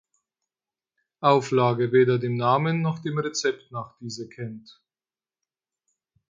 [1.19, 4.81] Auflage weder dem Namen noch dem Rezept nach diese kennt.